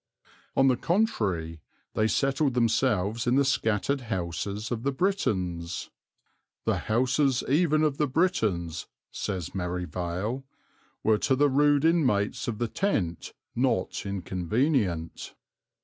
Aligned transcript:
On 0.57 0.67
the 0.67 0.77
contrary, 0.77 1.61
they 1.93 2.07
settled 2.07 2.55
themselves 2.55 3.27
in 3.27 3.35
the 3.35 3.45
scattered 3.45 4.01
houses 4.01 4.71
of 4.71 4.81
the 4.81 4.91
Britons. 4.91 5.91
"The 6.65 6.79
houses 6.89 7.43
even 7.47 7.83
of 7.83 7.97
the 7.99 8.07
Britons," 8.07 8.87
says 9.11 9.53
Merivale, 9.53 10.43
"were 11.03 11.19
to 11.19 11.35
the 11.35 11.49
rude 11.51 11.85
inmates 11.85 12.47
of 12.47 12.57
the 12.57 12.67
Tent 12.67 13.33
not 13.55 14.03
inconvenient." 14.03 15.35